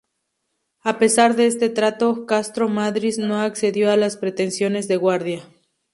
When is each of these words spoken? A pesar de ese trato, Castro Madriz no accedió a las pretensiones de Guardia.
A 0.79 0.97
pesar 0.97 1.35
de 1.35 1.45
ese 1.45 1.69
trato, 1.69 2.25
Castro 2.25 2.67
Madriz 2.67 3.19
no 3.19 3.39
accedió 3.41 3.91
a 3.91 3.97
las 3.97 4.17
pretensiones 4.17 4.87
de 4.87 4.97
Guardia. 4.97 5.43